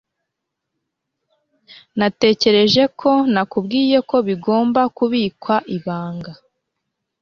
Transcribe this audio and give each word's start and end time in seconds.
Natekereje 1.97 2.83
ko 2.99 3.11
nakubwiye 3.33 3.97
ko 4.09 4.15
bigomba 4.27 4.81
kubikwa 4.97 5.55
ibanga. 5.77 6.31